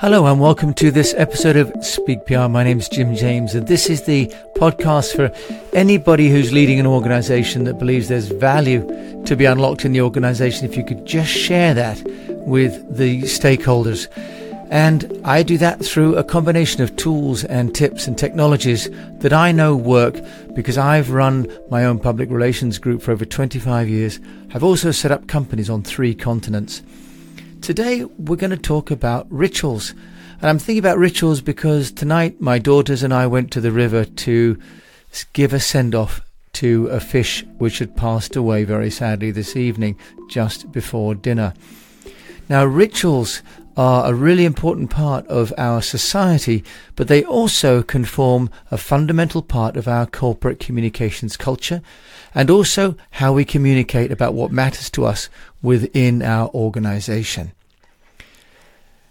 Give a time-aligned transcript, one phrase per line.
[0.00, 2.48] Hello and welcome to this episode of Speak PR.
[2.48, 5.30] My name is Jim James, and this is the podcast for
[5.76, 8.80] anybody who's leading an organization that believes there's value
[9.26, 10.64] to be unlocked in the organization.
[10.64, 12.02] If you could just share that
[12.46, 14.08] with the stakeholders.
[14.70, 18.88] And I do that through a combination of tools and tips and technologies
[19.18, 20.18] that I know work
[20.54, 24.18] because I've run my own public relations group for over 25 years.
[24.54, 26.80] I've also set up companies on three continents.
[27.62, 29.90] Today, we're going to talk about rituals.
[30.40, 34.06] And I'm thinking about rituals because tonight my daughters and I went to the river
[34.06, 34.58] to
[35.34, 36.22] give a send off
[36.54, 39.98] to a fish which had passed away very sadly this evening
[40.30, 41.52] just before dinner.
[42.48, 43.42] Now, rituals
[43.76, 46.64] are a really important part of our society,
[46.96, 51.82] but they also can form a fundamental part of our corporate communications culture
[52.34, 55.28] and also how we communicate about what matters to us
[55.62, 57.52] within our organization.